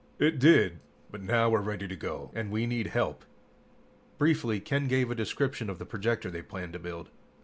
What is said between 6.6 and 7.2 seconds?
to build.